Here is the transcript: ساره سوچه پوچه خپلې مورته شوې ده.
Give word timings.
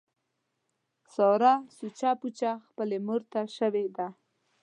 ساره 1.13 1.53
سوچه 1.77 2.11
پوچه 2.19 2.51
خپلې 2.67 2.97
مورته 3.07 3.39
شوې 3.57 3.85
ده. 3.95 4.07